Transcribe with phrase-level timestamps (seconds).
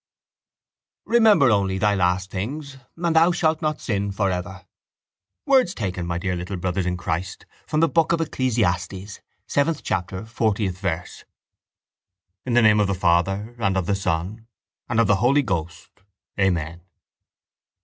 [1.05, 6.35] —Remember only thy last things and thou shalt not sin for ever—words taken, my dear
[6.35, 11.23] little brothers in Christ, from the book of Ecclesiastes, seventh chapter, fortieth verse.
[12.47, 14.47] In the name of the Father and of the Son
[14.89, 15.91] and of the Holy Ghost.
[16.39, 16.81] Amen.